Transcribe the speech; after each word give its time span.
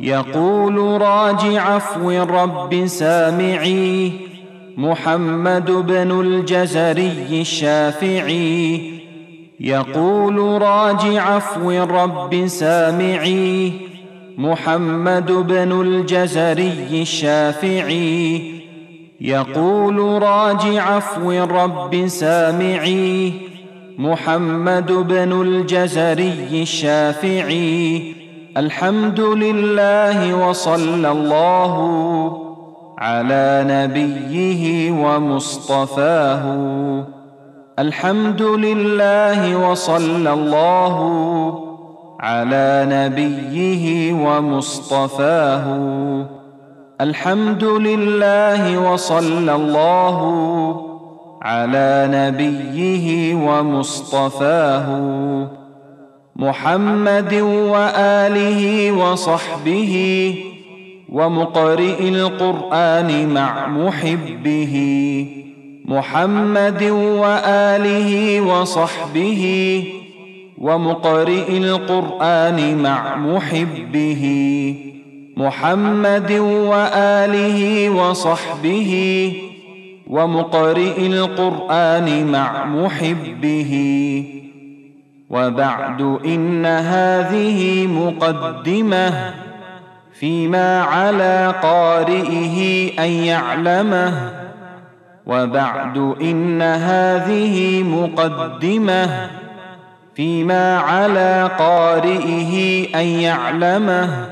يقول 0.00 1.00
راجع 1.02 1.60
عفو 1.60 2.10
الرب 2.10 2.86
سامعي 2.86 4.12
محمد 4.76 5.70
بن 5.70 6.20
الجزري 6.20 7.40
الشافعي. 7.40 9.00
يقول 9.60 10.62
راجع 10.62 11.22
عفو 11.22 11.70
الرب 11.70 12.46
سامعي 12.46 13.72
محمد 14.38 15.32
بن 15.32 15.80
الجزري 15.80 17.02
الشافعي. 17.02 18.42
يقول 19.20 20.22
راجع 20.22 20.82
عفو 20.82 21.32
الرب 21.32 22.06
سامعي 22.06 23.32
محمد 23.98 24.92
بن 24.92 25.40
الجزري 25.42 26.62
الشافعي. 26.62 28.21
الحمد 28.56 29.20
لله 29.20 30.48
وصلى 30.48 31.10
الله 31.10 31.74
على 32.98 33.64
نبيه 33.68 34.92
ومصطفاه. 34.92 36.44
الحمد 37.78 38.42
لله 38.42 39.70
وصلى 39.70 40.32
الله 40.32 40.96
على 42.20 42.86
نبيه 42.90 44.12
ومصطفاه. 44.12 45.66
الحمد 47.00 47.64
لله 47.64 48.92
وصلى 48.92 49.54
الله 49.54 50.18
على 51.42 52.08
نبيه 52.12 53.34
ومصطفاه. 53.34 54.86
محمد 56.42 57.34
وآله 57.72 58.92
وصحبه 58.92 59.94
ومقرئ 61.08 62.08
القرآن 62.08 63.28
مع 63.34 63.66
محبه 63.66 64.74
محمد 65.84 66.82
وآله 67.22 68.40
وصحبه 68.40 69.44
ومقرئ 70.58 71.48
القرآن 71.56 72.58
مع 72.82 73.16
محبه 73.16 74.24
محمد 75.36 76.32
وآله 76.70 77.90
وصحبه 77.90 78.92
ومقرئ 80.06 81.06
القرآن 81.06 82.26
مع 82.26 82.64
محبه. 82.64 83.72
وبعد 85.32 86.00
إن 86.24 86.66
هذه 86.66 87.86
مقدمة 87.86 89.34
فيما 90.12 90.82
على 90.82 91.54
قارئه 91.62 92.88
أن 92.98 93.10
يعلمه. 93.10 94.30
وبعد 95.26 96.14
إن 96.22 96.62
هذه 96.62 97.82
مقدمة 97.82 99.30
فيما 100.14 100.78
على 100.78 101.50
قارئه 101.58 102.86
أن 102.94 103.06
يعلمه. 103.06 104.26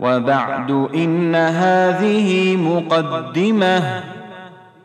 وبعد 0.00 0.70
إن 0.94 1.34
هذه 1.34 2.56
مقدمة 2.56 4.02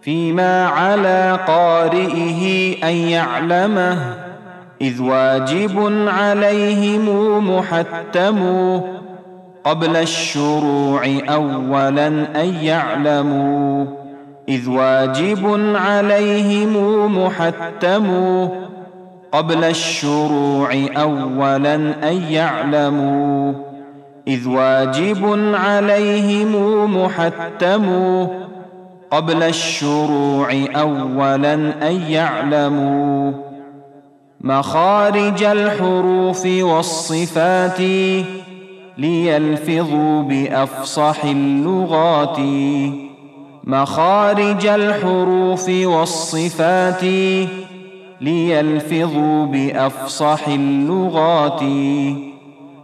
فيما 0.01 0.67
على 0.67 1.39
قارئه 1.47 2.73
أن 2.83 2.95
يعلمه. 2.95 4.22
إذ 4.81 5.01
واجب 5.01 6.07
عليهم 6.07 7.05
محتم 7.57 8.39
قبل 9.63 9.95
الشروع 9.95 11.01
أولا 11.29 12.07
أن 12.41 12.55
يعلموا. 12.61 13.85
إذ 14.49 14.69
واجب 14.69 15.75
عليهم 15.75 16.75
محتم 17.23 18.07
قبل 19.31 19.63
الشروع 19.63 20.69
أولا 20.97 21.75
أن 22.09 22.21
يعلموا. 22.29 23.53
إذ 24.27 24.47
واجب 24.47 25.53
عليهم 25.53 26.53
محتم 27.03 27.85
قبل 29.11 29.43
الشروع 29.43 30.53
أولا 30.75 31.53
أن 31.89 32.01
يعلموا. 32.09 33.52
مخارج 34.43 35.43
الحروف 35.43 36.45
والصفات 36.45 37.79
ليلفظوا 38.97 40.23
بأفصح 40.23 41.25
اللغات. 41.25 42.37
مخارج 43.63 44.65
الحروف 44.67 45.69
والصفات 45.69 47.03
ليلفظوا 48.21 49.45
بأفصح 49.45 50.47
اللغات. 50.47 51.61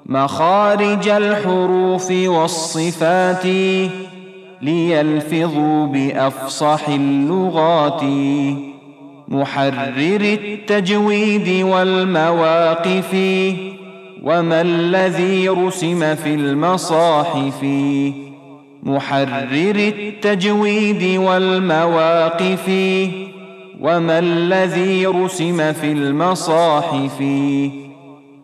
مخارج 0.06 1.10
الحروف 1.10 2.12
والصفات 2.12 3.46
ليلفظوا 4.62 5.88
بأفصح 5.88 6.90
اللغات. 6.90 8.04
محرر 9.32 10.22
التجويد 10.22 11.64
والمواقف 11.64 13.14
وما 14.24 14.62
الذي 14.62 15.50
رسم 15.50 16.16
في 16.16 16.34
المصاحف. 16.34 17.64
محرر 18.84 19.76
التجويد 19.76 21.20
والمواقف 21.20 22.70
وما 23.82 24.20
الذي 24.20 25.06
رسم 25.06 25.74
في 25.74 25.92
المصاحف. 25.92 27.22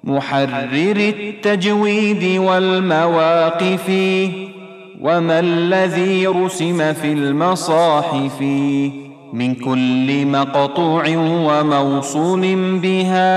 محرر 0.03 1.13
التجويد 1.19 2.39
والمواقف 2.39 3.89
وما 5.01 5.39
الذي 5.39 6.27
رسم 6.27 6.93
في 6.93 7.13
المصاحف. 7.13 8.43
من 9.33 9.55
كل 9.55 10.25
مقطوع 10.25 11.03
وموصول 11.17 12.55
بها 12.79 13.35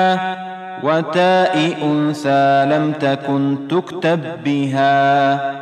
وتاء 0.84 1.74
أنثى 1.82 2.66
لم 2.70 2.92
تكن 2.92 3.56
تكتب 3.70 4.20
بها. 4.44 5.58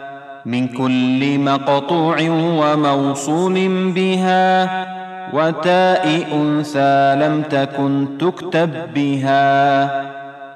من 0.47 0.69
كل 0.69 1.39
مقطوع 1.39 2.17
وموصول 2.31 3.69
بها 3.93 4.47
وتاء 5.33 6.27
أنثى 6.33 7.17
لم 7.21 7.43
تكن 7.43 8.07
تكتب 8.21 8.71
بها. 8.95 10.07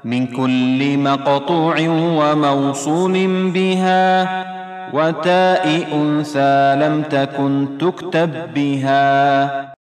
من 0.04 0.26
كل 0.26 0.98
مقطوع 0.98 1.76
وموصول 1.88 3.26
بها 3.50 4.59
وتاء 4.93 5.87
أنثى 5.93 6.77
لم 6.77 7.03
تكن 7.03 7.78
تكتب 7.81 8.55
بها. 8.55 9.79